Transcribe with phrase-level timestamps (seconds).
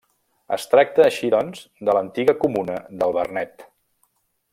[0.55, 3.67] Es tracta, així, doncs, de l'antiga comuna del Vernet.